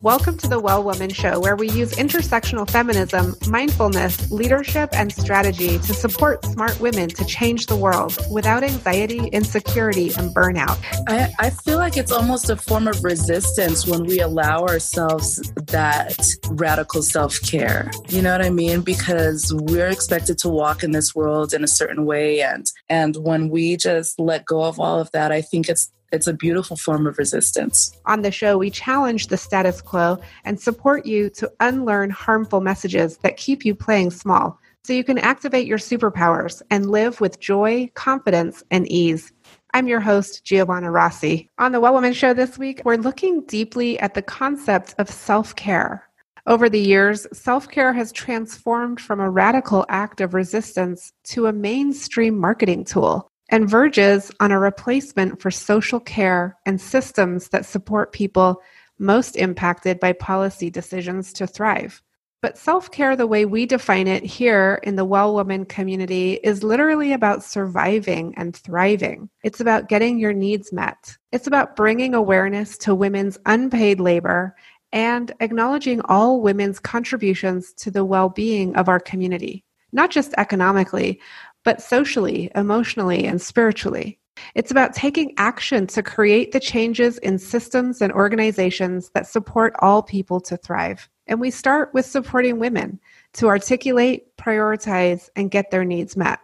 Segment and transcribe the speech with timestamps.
[0.00, 5.76] Welcome to the Well Woman Show, where we use intersectional feminism, mindfulness, leadership, and strategy
[5.76, 10.78] to support smart women to change the world without anxiety, insecurity, and burnout.
[11.08, 16.16] I, I feel like it's almost a form of resistance when we allow ourselves that
[16.50, 17.90] radical self care.
[18.08, 18.82] You know what I mean?
[18.82, 22.40] Because we're expected to walk in this world in a certain way.
[22.40, 26.26] And, and when we just let go of all of that, I think it's it's
[26.26, 27.92] a beautiful form of resistance.
[28.06, 33.18] On the show, we challenge the status quo and support you to unlearn harmful messages
[33.18, 37.90] that keep you playing small so you can activate your superpowers and live with joy,
[37.94, 39.32] confidence, and ease.
[39.74, 41.50] I'm your host, Giovanna Rossi.
[41.58, 45.54] On the Well Woman Show this week, we're looking deeply at the concept of self
[45.56, 46.08] care.
[46.46, 51.52] Over the years, self care has transformed from a radical act of resistance to a
[51.52, 58.12] mainstream marketing tool and verges on a replacement for social care and systems that support
[58.12, 58.60] people
[58.98, 62.02] most impacted by policy decisions to thrive.
[62.40, 66.62] But self care, the way we define it here in the Well Woman community, is
[66.62, 69.28] literally about surviving and thriving.
[69.42, 71.16] It's about getting your needs met.
[71.32, 74.54] It's about bringing awareness to women's unpaid labor
[74.92, 81.20] and acknowledging all women's contributions to the well being of our community, not just economically,
[81.68, 84.18] but socially, emotionally, and spiritually.
[84.54, 90.02] It's about taking action to create the changes in systems and organizations that support all
[90.02, 91.10] people to thrive.
[91.26, 92.98] And we start with supporting women
[93.34, 96.38] to articulate, prioritize, and get their needs met.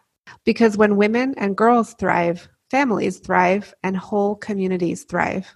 [0.44, 5.54] Because when women and girls thrive, families thrive, and whole communities thrive.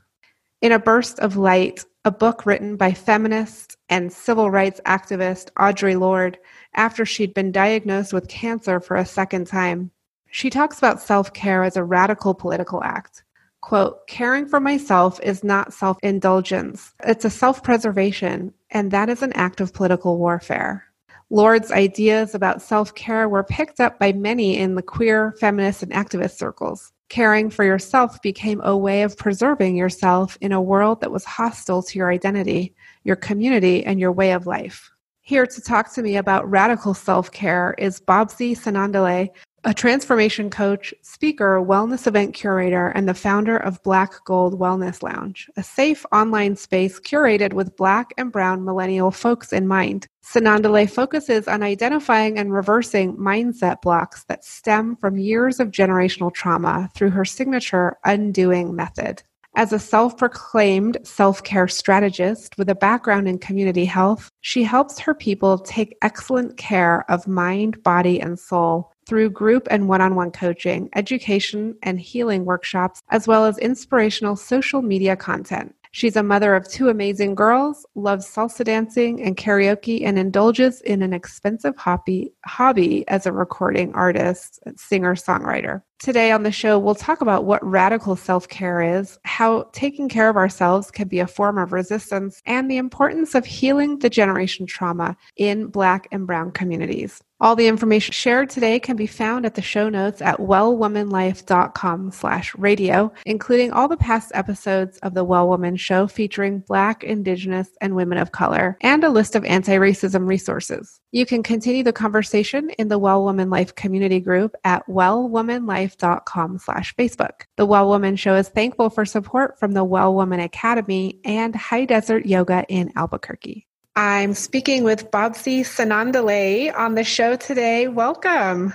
[0.62, 6.00] In a burst of light, a book written by feminist and civil rights activist Audre
[6.00, 6.38] Lorde
[6.74, 9.90] after she'd been diagnosed with cancer for a second time.
[10.30, 13.24] She talks about self care as a radical political act.
[13.60, 19.22] Quote, caring for myself is not self indulgence, it's a self preservation, and that is
[19.22, 20.84] an act of political warfare.
[21.30, 25.92] Lorde's ideas about self care were picked up by many in the queer, feminist, and
[25.92, 26.92] activist circles.
[27.08, 31.82] Caring for yourself became a way of preserving yourself in a world that was hostile
[31.82, 34.90] to your identity, your community, and your way of life.
[35.28, 39.28] Here to talk to me about radical self care is Babsy Sinandile,
[39.62, 45.50] a transformation coach, speaker, wellness event curator, and the founder of Blak Gold Wellness Lounge,
[45.58, 50.06] a safe online space curated with Black and Brown millennial folks in mind.
[50.24, 56.88] Sinandile focuses on identifying and reversing mindset blocks that stem from years of generational trauma
[56.94, 59.22] through her signature undoing method.
[59.58, 65.00] As a self proclaimed self care strategist with a background in community health, she helps
[65.00, 70.14] her people take excellent care of mind, body, and soul through group and one on
[70.14, 75.74] one coaching, education, and healing workshops, as well as inspirational social media content.
[75.98, 81.02] She's a mother of two amazing girls, loves salsa dancing and karaoke, and indulges in
[81.02, 85.82] an expensive hobby, hobby as a recording artist, singer, songwriter.
[85.98, 90.28] Today on the show, we'll talk about what radical self care is, how taking care
[90.28, 94.66] of ourselves can be a form of resistance, and the importance of healing the generation
[94.66, 97.24] trauma in Black and Brown communities.
[97.40, 102.52] All the information shared today can be found at the show notes at wellwomanlife.com slash
[102.56, 107.94] radio, including all the past episodes of the Well Woman Show featuring Black, Indigenous, and
[107.94, 110.98] women of color, and a list of anti-racism resources.
[111.12, 116.96] You can continue the conversation in the Well Woman Life community group at wellwomanlife.com slash
[116.96, 117.42] Facebook.
[117.56, 121.84] The Well Woman Show is thankful for support from the Well Woman Academy and High
[121.84, 123.67] Desert Yoga in Albuquerque.
[123.98, 127.88] I'm speaking with Babsy Sinandile on the show today.
[127.88, 128.72] Welcome.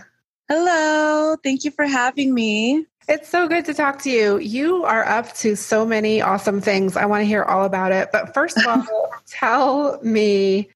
[0.50, 1.38] Hello.
[1.41, 2.85] Thank you for having me.
[3.07, 4.38] It's so good to talk to you.
[4.39, 6.97] You are up to so many awesome things.
[6.97, 8.09] I want to hear all about it.
[8.11, 8.85] But first of all,
[9.29, 10.69] tell me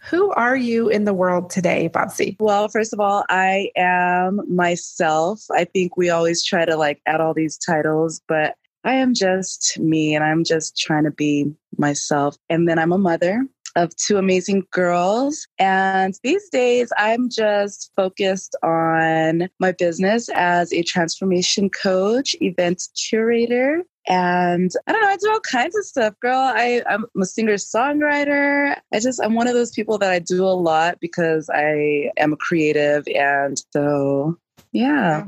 [0.00, 2.36] who are you in the world today, Babsy?
[2.40, 5.44] Well, first of all, I am myself.
[5.52, 9.78] I think we always try to like add all these titles, but I am just
[9.78, 12.36] me and I'm just trying to be myself.
[12.50, 13.46] And then I'm a mother
[13.76, 15.46] of two amazing girls.
[15.58, 23.82] And these days, I'm just focused on my business as a transformation coach, event curator,
[24.06, 26.38] and I don't know, I do all kinds of stuff, girl.
[26.38, 28.76] I, I'm a singer songwriter.
[28.92, 32.34] I just, I'm one of those people that I do a lot because I am
[32.34, 33.04] a creative.
[33.08, 34.36] And so,
[34.72, 35.24] yeah.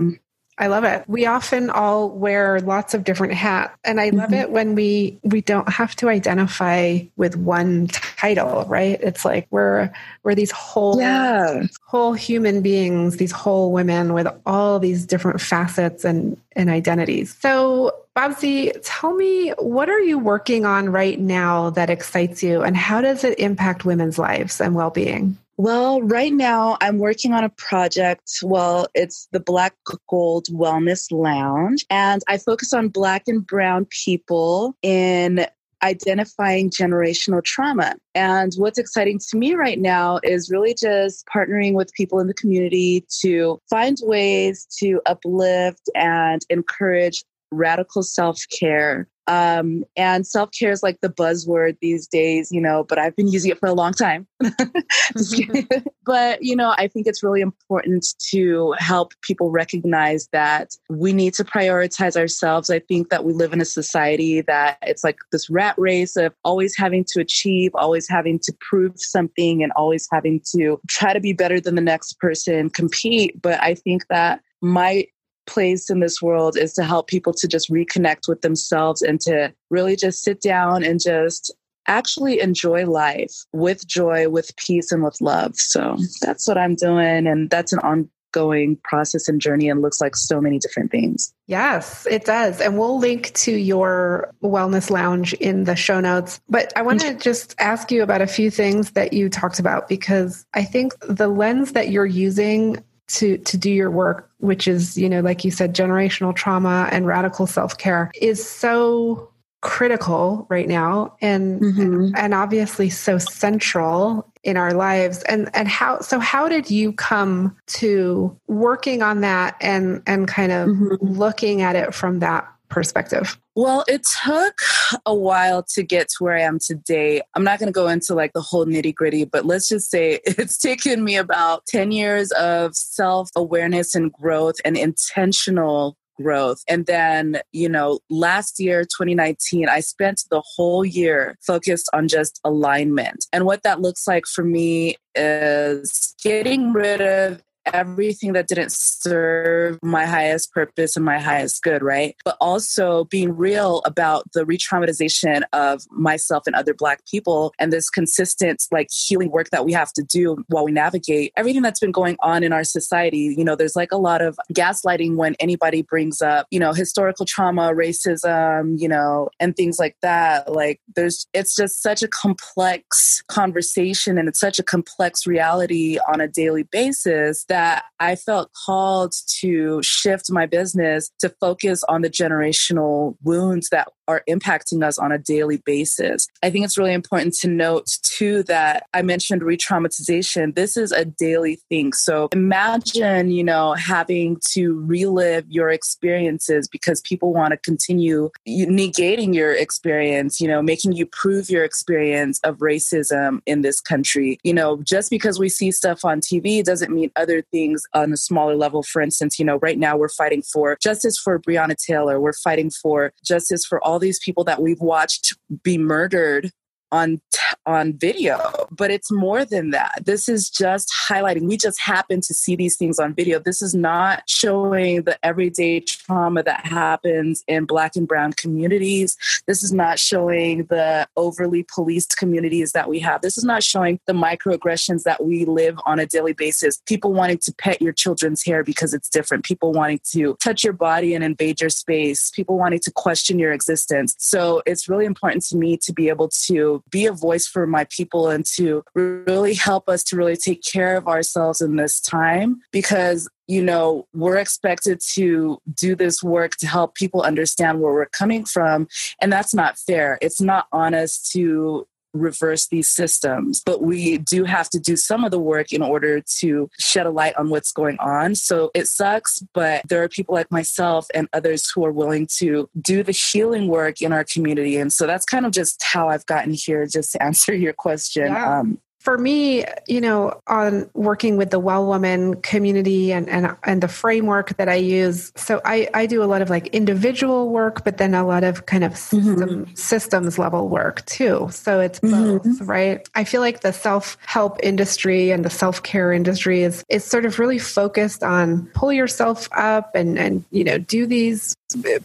[0.58, 1.04] I love it.
[1.06, 4.34] We often all wear lots of different hats and I love mm-hmm.
[4.34, 8.98] it when we we don't have to identify with one title, right?
[9.02, 9.90] It's like we're
[10.22, 11.64] we're these whole yeah.
[11.84, 17.36] whole human beings, these whole women with all these different facets and and identities.
[17.40, 22.74] So, Babsy, tell me what are you working on right now that excites you and
[22.74, 25.36] how does it impact women's lives and well-being?
[25.58, 28.30] Well, right now I'm working on a project.
[28.42, 29.74] Well, it's the Blak
[30.08, 35.46] Gold Wellness Lounge, and I focus on Black and Brown people in
[35.82, 37.94] identifying generational trauma.
[38.14, 42.34] And what's exciting to me right now is really just partnering with people in the
[42.34, 50.70] community to find ways to uplift and encourage radical self care um, and self care
[50.70, 53.72] is like the buzzword these days, you know, but I've been using it for a
[53.72, 54.26] long time.
[56.04, 61.34] but, you know, I think it's really important to help people recognize that we need
[61.34, 62.70] to prioritize ourselves.
[62.70, 66.32] I think that we live in a society that it's like this rat race of
[66.44, 71.20] always having to achieve, always having to prove something, and always having to try to
[71.20, 73.40] be better than the next person, compete.
[73.40, 75.06] But I think that my
[75.46, 79.52] place in this world is to help people to just reconnect with themselves and to
[79.70, 81.54] really just sit down and just
[81.88, 85.56] actually enjoy life with joy, with peace, and with love.
[85.56, 87.26] So that's what I'm doing.
[87.26, 91.32] And that's an ongoing process and journey and looks like so many different things.
[91.46, 92.60] Yes, it does.
[92.60, 96.40] And we'll link to your wellness lounge in the show notes.
[96.48, 99.88] But I want to just ask you about a few things that you talked about
[99.88, 104.96] because I think the lens that you're using to to do your work which is
[104.98, 109.30] you know like you said generational trauma and radical self-care is so
[109.62, 112.10] critical right now and mm-hmm.
[112.16, 117.56] and obviously so central in our lives and and how so how did you come
[117.66, 120.94] to working on that and and kind of mm-hmm.
[121.04, 123.36] looking at it from that perspective?
[123.56, 124.60] Well, it took
[125.06, 127.22] a while to get to where I am today.
[127.34, 130.20] I'm not going to go into like the whole nitty gritty, but let's just say
[130.26, 136.62] it's taken me about 10 years of self awareness and growth and intentional growth.
[136.68, 142.38] And then, you know, last year, 2019, I spent the whole year focused on just
[142.44, 143.24] alignment.
[143.32, 147.42] And what that looks like for me is getting rid of
[147.72, 152.16] everything that didn't serve my highest purpose and my highest good, right?
[152.24, 157.72] But also being real about the re traumatization of myself and other Black people and
[157.72, 161.80] this consistent, like, healing work that we have to do while we navigate everything that's
[161.80, 163.34] been going on in our society.
[163.36, 167.26] You know, there's like a lot of gaslighting when anybody brings up, you know, historical
[167.26, 170.52] trauma, racism, you know, and things like that.
[170.52, 176.20] Like, there's, it's just such a complex conversation and it's such a complex reality on
[176.20, 182.02] a daily basis that that I felt called to shift my business to focus on
[182.02, 186.28] the generational wounds that are impacting us on a daily basis.
[186.42, 190.54] I think it's really important to note too that I mentioned re-traumatization.
[190.54, 191.92] This is a daily thing.
[191.92, 199.34] So imagine, you know, having to relive your experiences because people want to continue negating
[199.34, 204.38] your experience, you know, making you prove your experience of racism in this country.
[204.42, 208.16] You know, just because we see stuff on TV doesn't mean other things on a
[208.16, 208.82] smaller level.
[208.82, 212.20] For instance, you know, right now we're fighting for justice for Breonna Taylor.
[212.20, 216.50] We're fighting for justice for all these people that we've watched be murdered
[216.92, 217.20] on
[217.66, 218.38] on video
[218.76, 220.02] but it's more than that.
[220.04, 221.48] This is just highlighting.
[221.48, 223.38] We just happen to see these things on video.
[223.38, 229.16] This is not showing the everyday trauma that happens in black and brown communities.
[229.46, 233.22] This is not showing the overly policed communities that we have.
[233.22, 236.82] This is not showing the microaggressions that we live on a daily basis.
[236.86, 239.44] People wanting to pet your children's hair because it's different.
[239.44, 242.30] People wanting to touch your body and invade your space.
[242.30, 244.14] People wanting to question your existence.
[244.18, 247.86] So it's really important to me to be able to be a voice for my
[247.90, 252.60] people and to really help us to really take care of ourselves in this time
[252.72, 258.06] because you know, we're expected to do this work to help people understand where we're
[258.06, 258.88] coming from.
[259.20, 260.18] And that's not fair.
[260.20, 263.62] It's not honest to reverse these systems.
[263.64, 267.10] But we do have to do some of the work in order to shed a
[267.10, 268.34] light on what's going on.
[268.34, 272.68] So it sucks, but there are people like myself and others who are willing to
[272.80, 274.76] do the healing work in our community.
[274.76, 278.26] And so that's kind of just how I've gotten here, just to answer your question.
[278.26, 278.58] Yeah.
[278.60, 283.80] Um, for me, you know, on working with the Well Woman community and, and, and
[283.80, 287.84] the framework that I use, so I, I do a lot of like individual work,
[287.84, 289.74] but then a lot of kind of system, mm-hmm.
[289.74, 291.46] systems level work too.
[291.52, 292.64] So it's both, mm-hmm.
[292.64, 293.08] right?
[293.14, 297.26] I feel like the self help industry and the self care industry is, is sort
[297.26, 301.56] of really focused on pull yourself up and, and, you know, do these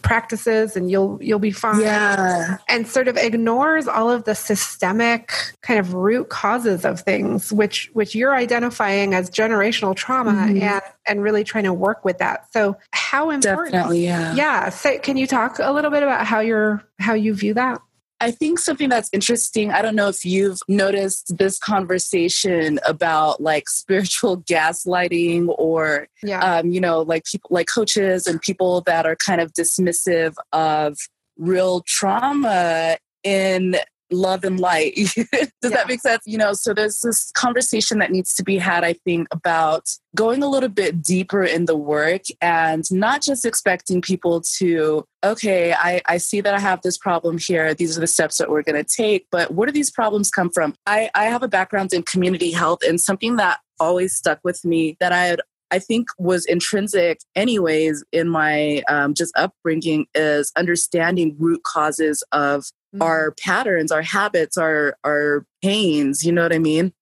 [0.02, 1.80] practices and you'll you'll be fine.
[1.80, 2.58] Yeah.
[2.68, 7.90] And sort of ignores all of the systemic kind of root causes of things which
[7.92, 10.62] which you're identifying as generational trauma mm-hmm.
[10.62, 12.52] and and really trying to work with that.
[12.52, 14.34] So how important definitely yeah.
[14.34, 14.68] Yeah.
[14.70, 17.80] So can you talk a little bit about how you're how you view that
[18.22, 23.68] I think something that's interesting, I don't know if you've noticed this conversation about like
[23.68, 26.58] spiritual gaslighting or, yeah.
[26.58, 30.96] um, you know, like people like coaches and people that are kind of dismissive of
[31.36, 33.74] real trauma in
[34.12, 34.94] love and light.
[35.14, 35.26] Does
[35.62, 35.70] yeah.
[35.70, 36.22] that make sense?
[36.26, 40.42] You know, so there's this conversation that needs to be had, I think, about going
[40.42, 46.02] a little bit deeper in the work and not just expecting people to, okay, I,
[46.06, 47.74] I see that I have this problem here.
[47.74, 49.26] These are the steps that we're going to take.
[49.30, 50.74] But where do these problems come from?
[50.86, 54.96] I, I have a background in community health and something that always stuck with me
[55.00, 55.40] that I had
[55.72, 62.66] I think was intrinsic, anyways, in my um, just upbringing is understanding root causes of
[62.94, 63.02] mm-hmm.
[63.02, 66.24] our patterns, our habits, our our pains.
[66.24, 66.92] You know what I mean?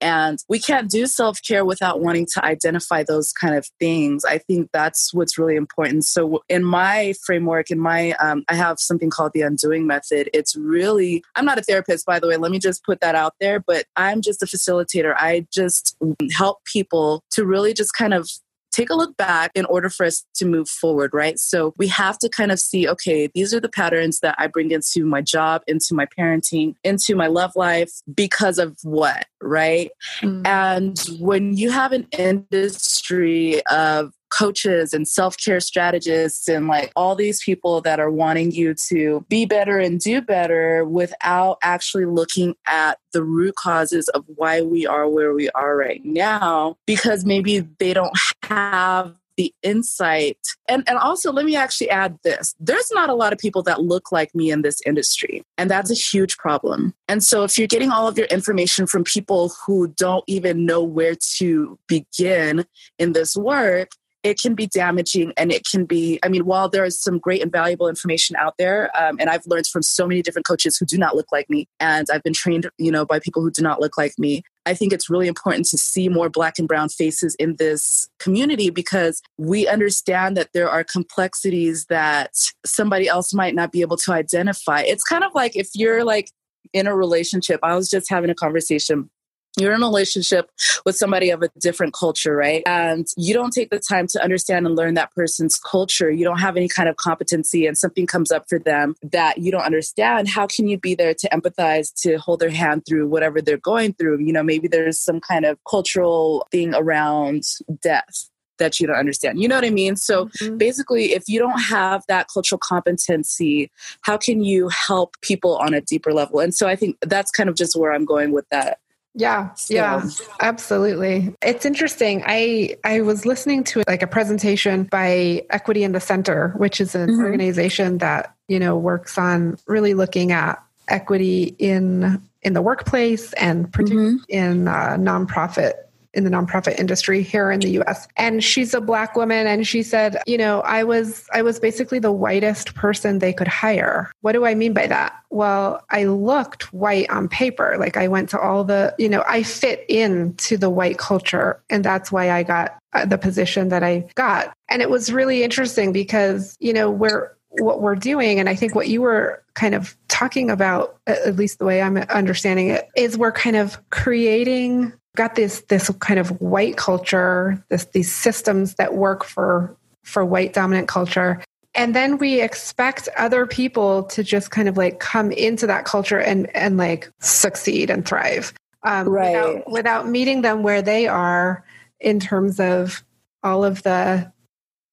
[0.00, 4.24] And we can't do self care without wanting to identify those kind of things.
[4.24, 6.04] I think that's what's really important.
[6.04, 10.30] So, in my framework, in my, um, I have something called the undoing method.
[10.32, 12.36] It's really, I'm not a therapist, by the way.
[12.36, 15.14] Let me just put that out there, but I'm just a facilitator.
[15.16, 15.96] I just
[16.32, 18.28] help people to really just kind of
[18.74, 21.38] take a look back in order for us to move forward, right?
[21.38, 24.70] So we have to kind of see, okay, these are the patterns that I bring
[24.70, 29.90] into my job, into my parenting, into my love life because of what, right?
[30.20, 30.46] Mm-hmm.
[30.46, 37.14] And when you have an industry of coaches and self care strategists and like all
[37.14, 42.54] these people that are wanting you to be better and do better without actually looking
[42.66, 47.60] at the root causes of why we are where we are right now because maybe
[47.78, 50.38] they don't have the insight.
[50.68, 53.82] And, and also, let me actually add this there's not a lot of people that
[53.82, 56.94] look like me in this industry, and that's a huge problem.
[57.08, 60.82] And so, if you're getting all of your information from people who don't even know
[60.82, 62.64] where to begin
[62.98, 63.90] in this work,
[64.24, 67.42] it can be damaging and it can be i mean while there is some great
[67.42, 70.86] and valuable information out there um, and i've learned from so many different coaches who
[70.86, 73.62] do not look like me and i've been trained you know by people who do
[73.62, 76.88] not look like me i think it's really important to see more black and brown
[76.88, 82.30] faces in this community because we understand that there are complexities that
[82.64, 84.80] somebody else might not be able to identify.
[84.80, 86.30] It's kind of like if you're like
[86.72, 89.10] in a relationship i was just having a conversation
[89.58, 90.50] you're in a relationship
[90.84, 92.62] with somebody of a different culture, right?
[92.66, 96.10] And you don't take the time to understand and learn that person's culture.
[96.10, 99.50] You don't have any kind of competency, and something comes up for them that you
[99.50, 100.28] don't understand.
[100.28, 103.94] How can you be there to empathize, to hold their hand through whatever they're going
[103.94, 104.20] through?
[104.20, 107.44] You know, maybe there's some kind of cultural thing around
[107.82, 109.40] death that you don't understand.
[109.40, 109.96] You know what I mean?
[109.96, 110.56] So mm-hmm.
[110.56, 113.70] basically, if you don't have that cultural competency,
[114.02, 116.40] how can you help people on a deeper level?
[116.40, 118.78] And so I think that's kind of just where I'm going with that
[119.14, 119.74] yeah, so.
[119.74, 120.02] yeah,
[120.40, 121.34] absolutely.
[121.40, 122.22] It's interesting.
[122.26, 126.94] I I was listening to like a presentation by Equity in the Center, which is
[126.94, 127.22] an mm-hmm.
[127.22, 133.72] organization that, you know, works on really looking at equity in in the workplace and
[133.72, 134.24] particularly mm-hmm.
[134.28, 135.74] in uh, nonprofit
[136.14, 138.08] in the nonprofit industry here in the US.
[138.16, 141.98] And she's a black woman and she said, you know, I was I was basically
[141.98, 144.10] the whitest person they could hire.
[144.20, 145.14] What do I mean by that?
[145.30, 147.76] Well, I looked white on paper.
[147.78, 151.84] Like I went to all the, you know, I fit into the white culture and
[151.84, 154.52] that's why I got uh, the position that I got.
[154.68, 158.74] And it was really interesting because, you know, we're what we're doing and i think
[158.74, 163.16] what you were kind of talking about at least the way i'm understanding it is
[163.16, 168.94] we're kind of creating got this this kind of white culture, this these systems that
[168.94, 171.42] work for for white dominant culture.
[171.76, 176.18] And then we expect other people to just kind of like come into that culture
[176.18, 178.52] and and like succeed and thrive.
[178.84, 179.32] Um, right.
[179.32, 181.64] Without, without meeting them where they are
[182.00, 183.02] in terms of
[183.42, 184.30] all of the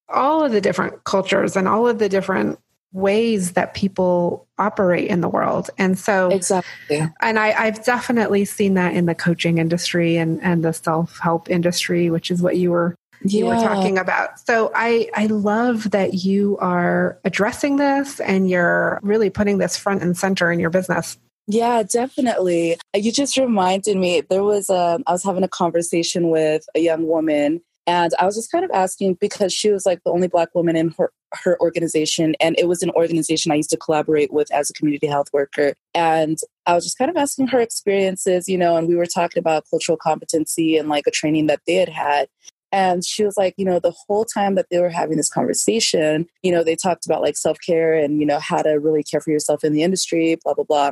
[0.09, 2.59] all of the different cultures and all of the different
[2.93, 5.69] ways that people operate in the world.
[5.77, 7.01] And so, exactly.
[7.21, 11.49] And I, I've definitely seen that in the coaching industry and, and the self help
[11.49, 14.39] industry, which is what you were you were talking about.
[14.39, 20.01] So I I love that you are addressing this and you're really putting this front
[20.01, 21.17] and center in your business.
[21.47, 22.77] Yeah, definitely.
[22.95, 24.21] You just reminded me.
[24.21, 28.35] There was a, um, was having a conversation with a young woman, and I was
[28.35, 31.11] just kind of asking because she was like the only Black woman in her
[31.43, 35.07] her organization, and it was an organization I used to collaborate with as a community
[35.07, 35.73] health worker.
[35.93, 39.39] And I was just kind of asking her experiences, you know, and we were talking
[39.39, 42.27] about cultural competency and like a training that they had had.
[42.71, 46.27] And she was like, you know, the whole time that they were having this conversation,
[46.41, 49.19] you know, they talked about like self care and, you know, how to really care
[49.19, 50.91] for yourself in the industry, blah, blah, blah.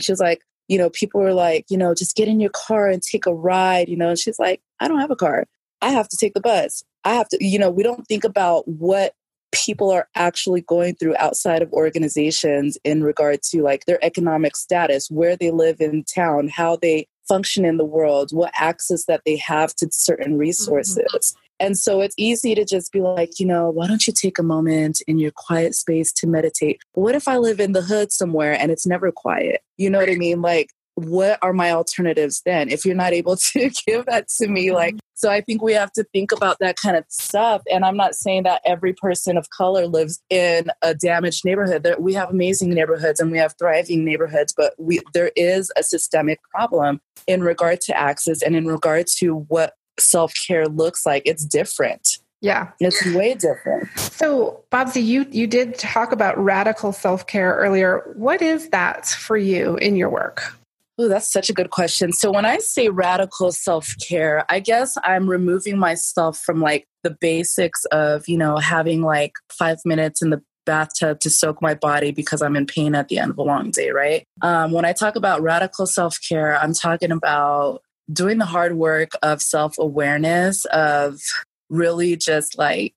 [0.00, 2.88] She was like, you know, people were like, you know, just get in your car
[2.88, 4.08] and take a ride, you know.
[4.08, 5.44] And she's like, I don't have a car.
[5.82, 6.82] I have to take the bus.
[7.04, 9.14] I have to, you know, we don't think about what
[9.52, 15.08] people are actually going through outside of organizations in regard to like their economic status,
[15.10, 19.36] where they live in town, how they function in the world, what access that they
[19.36, 20.96] have to certain resources.
[21.14, 21.38] Mm-hmm.
[21.60, 24.42] And so it's easy to just be like, you know, why don't you take a
[24.42, 26.80] moment in your quiet space to meditate?
[26.94, 29.60] what if I live in the hood somewhere and it's never quiet?
[29.76, 30.42] You know what I mean?
[30.42, 34.66] Like, what are my alternatives then if you're not able to give that to me
[34.66, 34.76] mm-hmm.
[34.76, 37.96] like so i think we have to think about that kind of stuff and i'm
[37.96, 42.30] not saying that every person of color lives in a damaged neighborhood there, we have
[42.30, 47.42] amazing neighborhoods and we have thriving neighborhoods but we there is a systemic problem in
[47.42, 52.72] regard to access and in regard to what self-care looks like it's different yeah.
[52.80, 53.88] It's way different.
[53.96, 58.12] So, Babsy, you you did talk about radical self-care earlier.
[58.16, 60.52] What is that for you in your work?
[60.98, 62.12] Oh, that's such a good question.
[62.12, 67.84] So when I say radical self-care, I guess I'm removing myself from like the basics
[67.86, 72.42] of, you know, having like 5 minutes in the bathtub to soak my body because
[72.42, 74.24] I'm in pain at the end of a long day, right?
[74.42, 77.82] Um, when I talk about radical self care, I'm talking about
[78.12, 81.20] doing the hard work of self awareness, of
[81.68, 82.96] really just like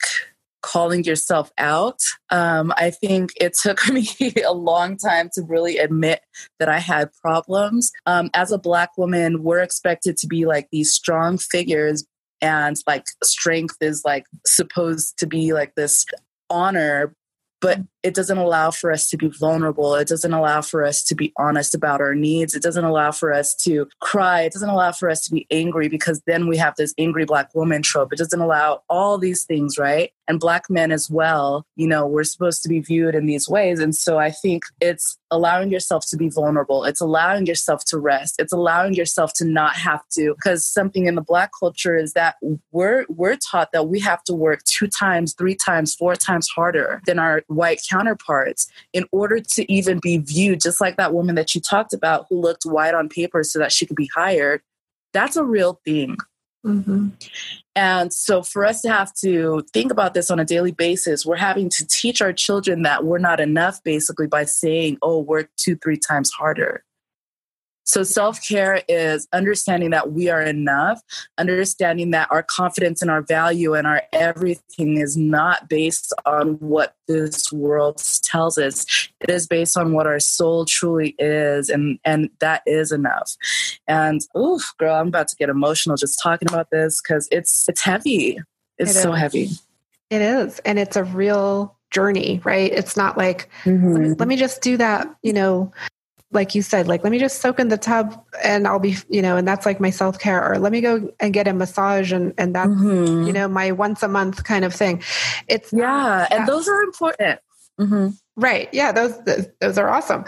[0.65, 1.99] calling yourself out.
[2.31, 4.07] Um, I think it took me
[4.45, 6.21] a long time to really admit
[6.59, 7.91] that I had problems.
[8.05, 12.05] Um, as a Black woman, we're expected to be like these strong figures,
[12.41, 16.05] and like strength is like supposed to be like this
[16.49, 17.15] honor
[17.61, 19.95] but it doesn't allow for us to be vulnerable.
[19.95, 22.53] It doesn't allow for us to be honest about our needs.
[22.53, 24.41] It doesn't allow for us to cry.
[24.41, 27.55] It doesn't allow for us to be angry because then we have this angry black
[27.55, 28.13] woman trope.
[28.13, 30.11] It doesn't allow all these things, right?
[30.27, 33.79] And black men as well, you know, we're supposed to be viewed in these ways.
[33.79, 36.83] And so I think it's allowing yourself to be vulnerable.
[36.83, 38.35] It's allowing yourself to rest.
[38.39, 42.35] It's allowing yourself to not have to, because something in the black culture is that
[42.71, 47.01] we're we're taught that we have to work two times, three times, four times harder
[47.05, 47.94] than our white counterparts
[48.93, 52.39] in order to even be viewed, just like that woman that you talked about who
[52.39, 54.61] looked white on paper so that she could be hired.
[55.13, 56.17] That's a real thing.
[56.65, 57.09] Mm-hmm.
[57.75, 61.35] And so, for us to have to think about this on a daily basis, we're
[61.35, 65.75] having to teach our children that we're not enough basically by saying, oh, work two,
[65.75, 66.83] three times harder.
[67.85, 71.01] So, self care is understanding that we are enough,
[71.37, 76.95] understanding that our confidence and our value and our everything is not based on what
[77.07, 78.85] this world tells us.
[79.21, 83.35] It is based on what our soul truly is, and, and that is enough.
[83.87, 87.81] And, oof, girl, I'm about to get emotional just talking about this because it's, it's
[87.81, 88.39] heavy.
[88.77, 89.49] It's it so heavy.
[90.09, 90.59] It is.
[90.59, 92.71] And it's a real journey, right?
[92.71, 93.93] It's not like, mm-hmm.
[93.93, 95.71] let, me, let me just do that, you know,
[96.31, 99.21] like you said, like, let me just soak in the tub and I'll be, you
[99.21, 102.11] know, and that's like my self care, or let me go and get a massage
[102.11, 103.27] and, and that's, mm-hmm.
[103.27, 105.01] you know, my once a month kind of thing.
[105.47, 106.27] It's, yeah.
[106.31, 107.39] and those are important.
[107.79, 108.09] Mm-hmm.
[108.37, 108.69] Right.
[108.73, 108.91] Yeah.
[108.91, 109.17] Those,
[109.59, 110.25] those are awesome.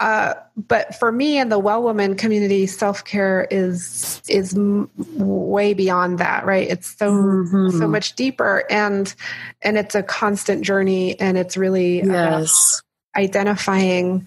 [0.00, 5.72] Uh, but for me and the well woman community, self care is, is m- way
[5.72, 6.44] beyond that.
[6.44, 6.68] Right.
[6.68, 7.78] It's so, mm-hmm.
[7.78, 9.14] so much deeper and,
[9.62, 12.82] and it's a constant journey and it's really yes.
[12.82, 12.82] Uh,
[13.16, 14.26] identifying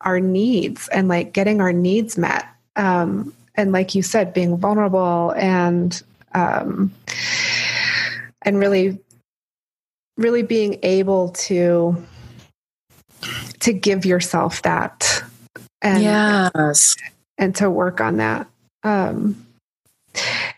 [0.00, 2.46] our needs and like getting our needs met.
[2.76, 6.92] Um, and like you said, being vulnerable and um,
[8.42, 8.98] and really,
[10.16, 12.06] really being able to
[13.60, 15.22] to give yourself that
[15.82, 16.96] and yes
[17.36, 18.46] and to work on that.
[18.82, 19.46] Um,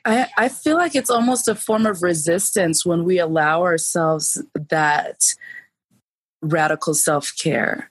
[0.05, 5.35] I, I feel like it's almost a form of resistance when we allow ourselves that
[6.43, 7.91] radical self care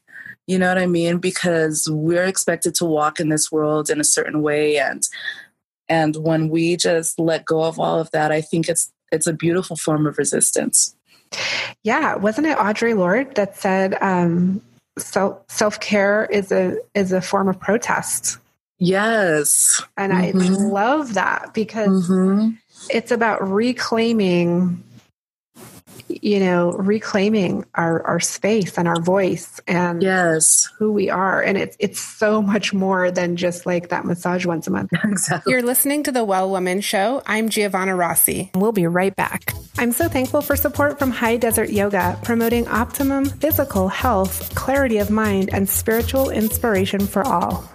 [0.52, 1.18] you know what I mean?
[1.18, 5.08] Because we're expected to walk in this world in a certain way and
[5.88, 9.34] and when we just let go of all of that, I think it's it's a
[9.34, 10.96] beautiful form of resistance.
[11.84, 14.62] Yeah, wasn't it Audre Lorde that said um,
[14.98, 18.38] self self care is a is a form of protest?
[18.78, 20.40] Yes, and mm-hmm.
[20.40, 22.52] I love that because mm-hmm.
[22.90, 24.84] it's about reclaiming
[26.22, 31.42] you know, reclaiming our, our space and our voice and yes, who we are.
[31.42, 34.92] And it's it's so much more than just like that massage once a month.
[35.04, 35.52] exactly.
[35.52, 37.22] You're listening to the Well Woman Show.
[37.26, 38.52] I'm Giovanna Rossi.
[38.56, 39.54] We'll be right back.
[39.78, 45.10] I'm so thankful for support from High Desert Yoga, promoting optimum physical health, clarity of
[45.10, 47.70] mind, and spiritual inspiration for all.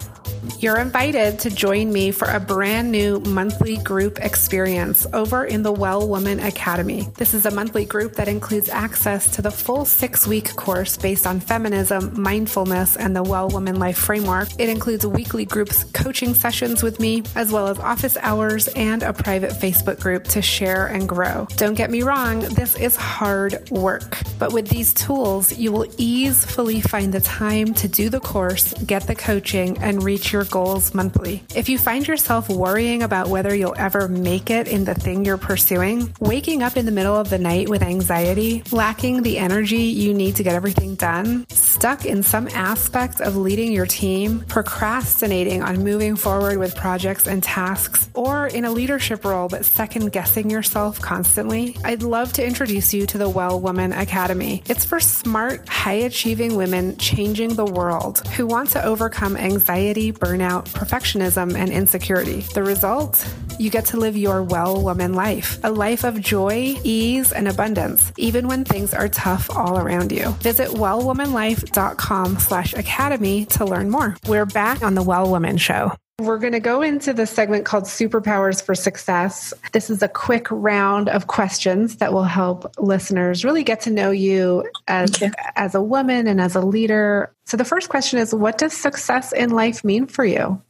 [0.59, 5.73] You're invited to join me for a brand new monthly group experience over in the
[5.73, 7.09] Well Woman Academy.
[7.17, 11.27] This is a monthly group that includes access to the full six week course based
[11.27, 14.49] on feminism, mindfulness, and the Well Woman Life Framework.
[14.59, 19.13] It includes weekly groups coaching sessions with me, as well as office hours and a
[19.13, 21.47] private Facebook group to share and grow.
[21.57, 26.81] Don't get me wrong, this is hard work, but with these tools, you will easily
[26.81, 31.43] find the time to do the course, get the coaching, and reach your goals monthly.
[31.55, 35.37] If you find yourself worrying about whether you'll ever make it in the thing you're
[35.37, 40.15] pursuing, waking up in the middle of the night with anxiety, lacking the energy you
[40.15, 45.83] need to get everything done, stuck in some aspect of leading your team, procrastinating on
[45.83, 51.01] moving forward with projects and tasks, or in a leadership role but second guessing yourself
[51.01, 54.63] constantly, I'd love to introduce you to the Well Woman Academy.
[54.69, 60.65] It's for smart, high achieving women changing the world who want to overcome anxiety, burnout,
[60.71, 62.41] perfectionism, and insecurity.
[62.55, 63.25] The result?
[63.59, 68.13] You get to live your well woman life, a life of joy, ease, and abundance,
[68.17, 70.31] even when things are tough all around you.
[70.43, 74.17] Visit wellwomanlife.com slash academy to learn more.
[74.27, 75.93] We're back on the Well Woman Show.
[76.19, 79.53] We're going to go into the segment called Superpowers for Success.
[79.73, 84.13] This is a quick round of questions that will help listeners really get to know
[84.13, 85.11] you as,
[85.57, 87.31] as a woman and as a leader.
[87.45, 90.63] So, the first question is What does success in life mean for you?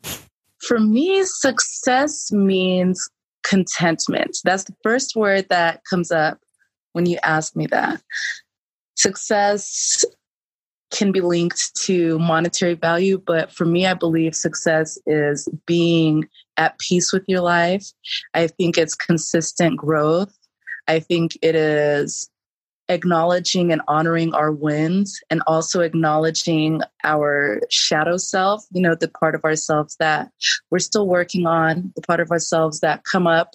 [0.59, 3.09] For me, success means
[3.45, 4.39] contentment.
[4.43, 6.41] That's the first word that comes up
[6.93, 8.03] when you ask me that.
[8.97, 10.05] Success
[10.91, 16.79] can be linked to monetary value, but for me, I believe success is being at
[16.79, 17.87] peace with your life.
[18.35, 20.37] I think it's consistent growth.
[20.89, 22.31] I think it is
[22.89, 29.35] acknowledging and honoring our wins and also acknowledging our shadow self, you know, the part
[29.35, 30.31] of ourselves that
[30.71, 33.55] we're still working on, the part of ourselves that come up.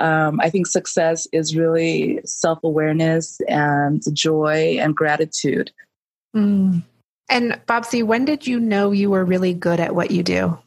[0.00, 5.70] Um, I think success is really self awareness and joy and gratitude.
[6.34, 6.82] Mm.
[7.28, 10.58] And Babsy, when did you know you were really good at what you do?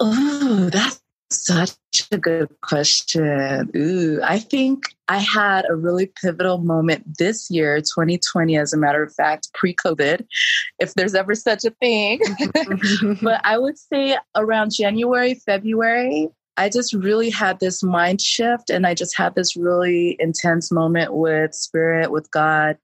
[0.00, 1.76] Oh, that's such
[2.12, 3.70] a good question.
[3.74, 9.02] Ooh, I think I had a really pivotal moment this year, 2020, as a matter
[9.02, 10.26] of fact, pre COVID,
[10.78, 12.20] if there's ever such a thing.
[13.22, 18.86] but I would say around January, February, I just really had this mind shift and
[18.86, 22.78] I just had this really intense moment with spirit, with God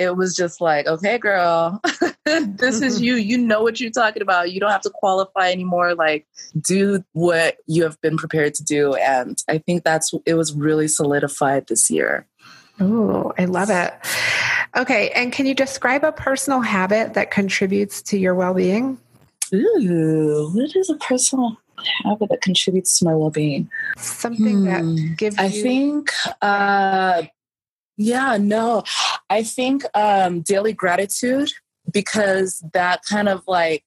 [0.00, 1.80] it was just like, okay, girl,
[2.24, 3.16] this is you.
[3.16, 4.50] You know what you're talking about.
[4.50, 5.94] You don't have to qualify anymore.
[5.94, 6.26] Like,
[6.58, 8.94] do what you have been prepared to do.
[8.94, 12.26] And I think that's, it was really solidified this year.
[12.80, 13.92] Oh, I love it.
[14.74, 15.10] Okay.
[15.10, 18.98] And can you describe a personal habit that contributes to your well being?
[19.52, 21.58] Ooh, what is a personal
[22.04, 23.68] habit that contributes to my well being?
[23.98, 24.64] Something hmm.
[24.64, 26.10] that gives I think
[26.40, 27.24] uh,
[28.00, 28.82] yeah, no.
[29.28, 31.52] I think um, daily gratitude
[31.92, 33.84] because that kind of like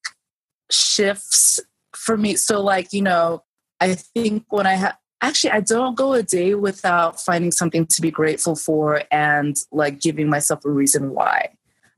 [0.69, 1.59] shifts
[1.95, 2.35] for me.
[2.35, 3.43] So, like, you know,
[3.79, 8.01] I think when I have actually, I don't go a day without finding something to
[8.01, 11.49] be grateful for and like giving myself a reason why.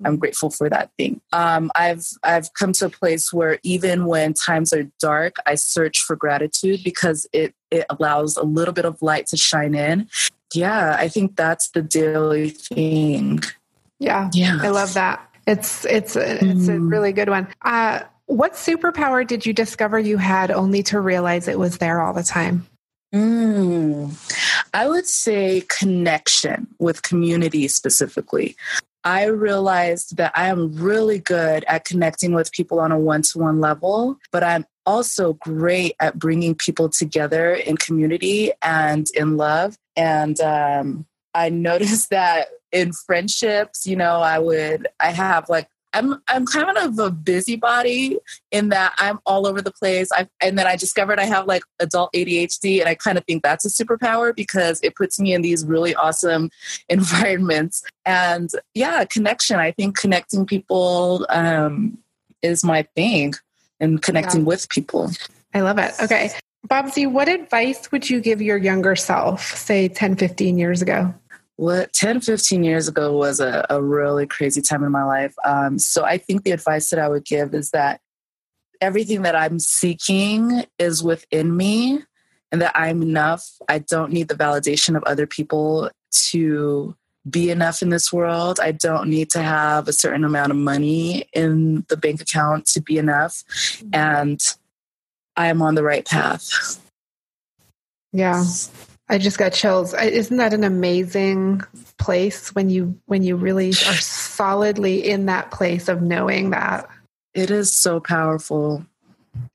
[0.04, 0.20] I'm mm-hmm.
[0.20, 1.22] grateful for that thing.
[1.32, 6.00] Um, I've I've come to a place where even when times are dark, I search
[6.00, 10.10] for gratitude because it it allows a little bit of light to shine in,
[10.54, 13.42] yeah, I think that's the daily thing.
[14.00, 14.30] Yeah.
[14.34, 14.60] Yeah.
[14.62, 15.28] I love that.
[15.48, 16.92] It's it's a, it's a mm.
[16.92, 17.48] really good one.
[17.62, 22.14] Uh, what superpower did you discover you had only to realize it was there all
[22.14, 22.66] the time?
[23.14, 24.14] Mm,
[24.74, 28.56] I would say connection with community specifically.
[29.04, 33.38] I realized that I am really good at connecting with people on a one to
[33.38, 39.78] one level, but I'm also great at bringing people together in community and in love.
[39.96, 46.22] And um, I noticed that in friendships, you know, I would, I have like, I'm
[46.28, 48.20] I'm kind of a busybody
[48.52, 50.10] in that I'm all over the place.
[50.12, 53.44] I and then I discovered I have like adult ADHD, and I kind of think
[53.44, 56.50] that's a superpower because it puts me in these really awesome
[56.90, 57.82] environments.
[58.06, 59.58] And yeah, connection.
[59.58, 61.98] I think connecting people um,
[62.42, 63.34] is my thing
[63.80, 64.48] and connecting yeah.
[64.48, 65.12] with people.
[65.54, 65.94] I love it.
[66.02, 66.32] Okay.
[66.68, 71.14] Babsy, what advice would you give your younger self, say 10, 15 years ago?
[71.58, 75.80] what 10 15 years ago was a, a really crazy time in my life um,
[75.80, 78.00] so i think the advice that i would give is that
[78.82, 82.00] everything that i'm seeking is within me
[82.52, 86.96] and that i'm enough i don't need the validation of other people to
[87.30, 91.28] be enough in this world i don't need to have a certain amount of money
[91.34, 93.90] in the bank account to be enough mm-hmm.
[93.94, 94.42] and
[95.36, 96.80] i am on the right path
[98.12, 98.44] yeah
[99.08, 99.94] I just got chills.
[99.94, 101.62] Isn't that an amazing
[101.98, 106.90] place when you when you really are solidly in that place of knowing that?
[107.34, 108.86] It is so powerful.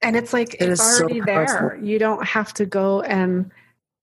[0.03, 1.79] And it's like it it's already so there.
[1.83, 3.51] You don't have to go and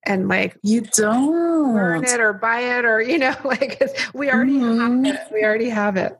[0.08, 3.82] and like you don't learn it or buy it or you know like
[4.14, 5.04] we already mm-hmm.
[5.04, 5.22] have it.
[5.32, 6.18] We already have it.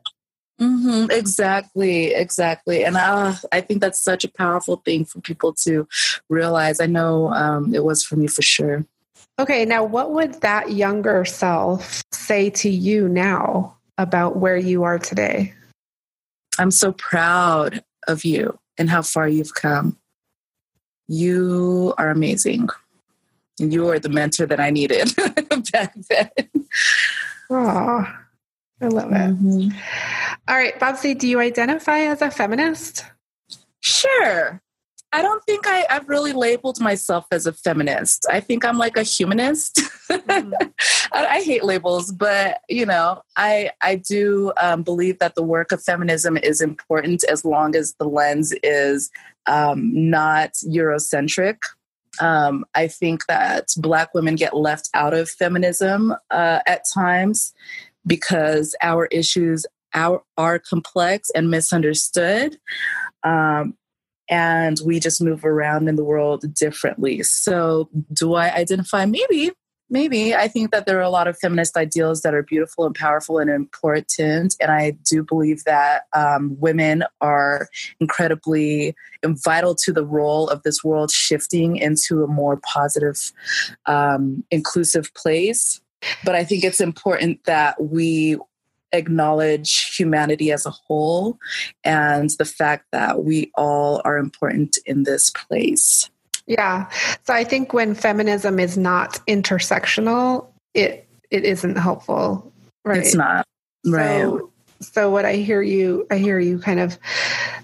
[0.60, 2.84] Mm-hmm, exactly, exactly.
[2.84, 5.86] And uh, I think that's such a powerful thing for people to
[6.28, 6.80] realize.
[6.80, 8.84] I know um, it was for me for sure.
[9.38, 14.98] Okay, now what would that younger self say to you now about where you are
[14.98, 15.54] today?
[16.58, 19.96] I'm so proud of you and how far you've come.
[21.06, 22.68] You are amazing.
[23.58, 25.14] You are the mentor that I needed
[25.72, 26.30] back then.
[27.50, 28.06] Oh,
[28.80, 29.14] I love it.
[29.14, 29.70] Mm-hmm.
[30.48, 33.04] All right, Babsy, do you identify as a feminist?
[33.80, 34.62] Sure.
[35.10, 38.26] I don't think I, have really labeled myself as a feminist.
[38.30, 39.80] I think I'm like a humanist.
[40.10, 40.52] Mm-hmm.
[41.12, 45.72] I, I, hate labels, but you know, I I do um, believe that the work
[45.72, 49.10] of feminism is important as long as the lens is
[49.46, 51.56] um, not Eurocentric.
[52.20, 57.52] Um, I think that Black women get left out of feminism uh, at times
[58.06, 62.58] because our issues are complex and misunderstood.
[63.24, 63.74] Um,
[64.30, 67.22] and we just move around in the world differently.
[67.22, 69.06] So, do I identify?
[69.06, 69.52] Maybe,
[69.90, 70.34] maybe.
[70.34, 73.38] I think that there are a lot of feminist ideals that are beautiful and powerful
[73.38, 74.56] and important.
[74.60, 77.68] And I do believe that um, women are
[78.00, 83.32] incredibly vital to the role of this world shifting into a more positive,
[83.86, 85.80] um, inclusive place.
[86.24, 88.38] But I think it's important that we
[88.92, 91.38] acknowledge humanity as a whole
[91.84, 96.08] and the fact that we all are important in this place.
[96.48, 96.88] Yeah.
[97.24, 102.50] So I think when feminism is not intersectional, it it isn't helpful.
[102.84, 103.00] Right.
[103.00, 103.46] It's not.
[103.86, 104.22] Right.
[104.22, 106.98] So, so what I hear you I hear you kind of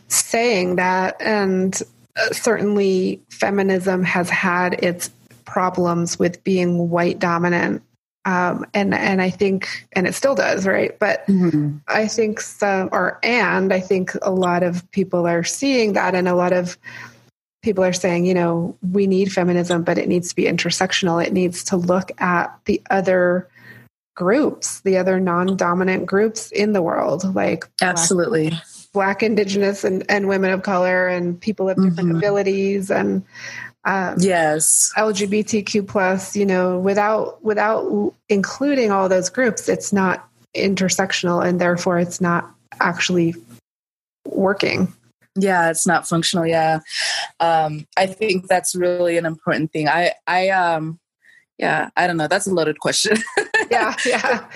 [0.08, 1.80] saying that and
[2.16, 5.10] uh, certainly feminism has had its
[5.46, 7.82] problems with being white dominant
[8.26, 10.98] um, and and I think and it still does, right?
[10.98, 11.76] But mm-hmm.
[11.88, 16.26] I think some or and I think a lot of people are seeing that, and
[16.26, 16.78] a lot of
[17.64, 21.24] people are saying, you know, we need feminism, but it needs to be intersectional.
[21.24, 23.48] It needs to look at the other
[24.14, 28.50] groups, the other non-dominant groups in the world, like absolutely.
[28.50, 32.18] Black, Black Indigenous, and, and women of color, and people of different mm-hmm.
[32.18, 33.24] abilities, and
[33.86, 41.46] um, yes lgbtq plus you know without without including all those groups it's not intersectional
[41.46, 42.50] and therefore it's not
[42.80, 43.34] actually
[44.24, 44.90] working
[45.36, 46.80] yeah it's not functional yeah
[47.40, 50.98] um, i think that's really an important thing i i um
[51.58, 53.16] yeah i don't know that's a loaded question
[53.70, 54.46] yeah yeah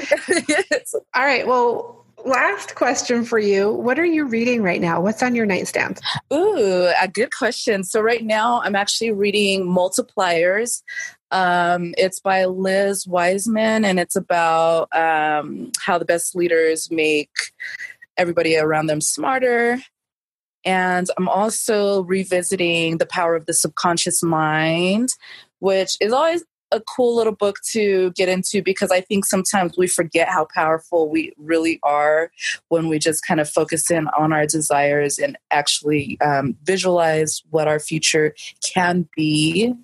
[1.15, 3.73] all right well last question for you.
[3.73, 5.01] What are you reading right now?
[5.01, 6.01] What's on your nightstand?
[6.33, 7.85] Ooh, a good question.
[7.85, 10.83] So, right now, I'm actually reading Multipliers.
[11.31, 17.31] Um, it's by Liz Wiseman, and it's about um, how the best leaders make
[18.17, 19.79] everybody around them smarter.
[20.65, 25.11] And I'm also revisiting The Power of the Subconscious Mind,
[25.61, 29.87] which is always a cool little book to get into because I think sometimes we
[29.87, 32.31] forget how powerful we really are
[32.69, 37.69] when we just kind of focus in on our desires and actually um, visualize what
[37.69, 39.75] our future can be.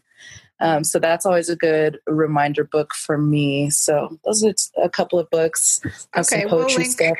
[0.60, 3.70] Um, so that's always a good reminder book for me.
[3.70, 5.80] So those are a couple of books.
[6.16, 7.18] Okay, some poetry we'll link, stuff.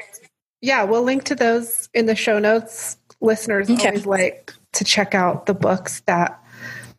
[0.61, 2.97] Yeah, we'll link to those in the show notes.
[3.21, 3.89] Listeners okay.
[3.89, 6.41] always like to check out the books that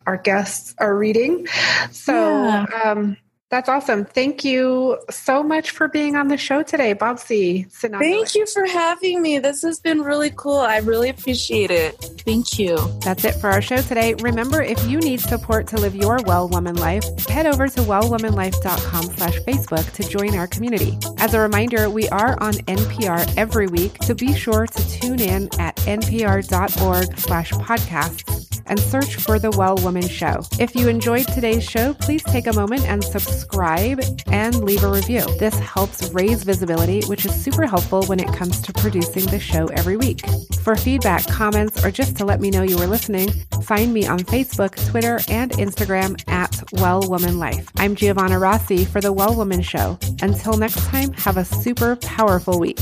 [0.06, 1.46] our guests are reading.
[1.90, 2.66] So yeah.
[2.84, 3.16] um,
[3.48, 4.04] that's awesome.
[4.04, 7.70] Thank you so much for being on the show today, Babsy.
[7.70, 9.38] Thank you for having me.
[9.38, 10.58] This has been really cool.
[10.58, 11.92] I really appreciate it.
[12.24, 12.76] Thank you.
[13.02, 14.14] That's it for our show today.
[14.14, 19.04] Remember, if you need support to live your well woman life, head over to wellwomanlife.com
[19.04, 20.98] slash Facebook to join our community.
[21.18, 25.48] As a reminder, we are on NPR every week, so be sure to tune in
[25.60, 30.40] at npr.org slash podcasts and search for The Well Woman Show.
[30.58, 33.02] If you enjoyed today's show, please take a moment and
[33.36, 35.22] subscribe and leave a review.
[35.38, 39.66] This helps raise visibility, which is super helpful when it comes to producing the show
[39.66, 40.22] every week.
[40.62, 43.28] For feedback, comments, or just to let me know you were listening,
[43.62, 47.70] find me on Facebook, Twitter, and Instagram at Well Woman Life.
[47.76, 49.98] I'm Giovanna Rossi for The Well Woman Show.
[50.22, 52.80] Until next time, have a super powerful week.